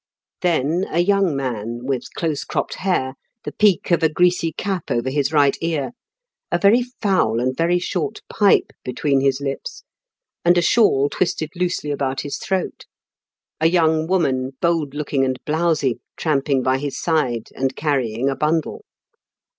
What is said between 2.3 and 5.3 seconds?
cropped hair, the peak of a greasy cap over